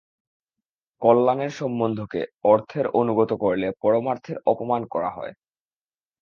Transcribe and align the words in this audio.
কল্যাণের 1.01 1.51
সম্বন্ধকে 1.51 2.21
অর্থের 2.43 2.85
অনুগত 2.93 3.31
করলে 3.43 3.67
পরমার্থের 3.81 4.37
অপমান 4.45 4.81
করা 4.85 5.09
হয়। 5.09 5.33